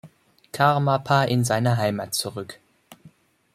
Karmapa 0.51 1.25
in 1.29 1.43
seine 1.43 1.77
Heimat 1.77 2.15
zurück. 2.15 2.59